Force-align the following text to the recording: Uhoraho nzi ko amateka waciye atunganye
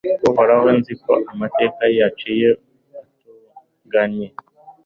Uhoraho 0.29 0.67
nzi 0.77 0.93
ko 1.03 1.13
amateka 1.31 1.81
waciye 1.99 2.49
atunganye 2.99 4.27